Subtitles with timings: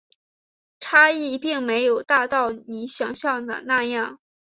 [0.79, 4.19] 差异并没有大到你想像的那样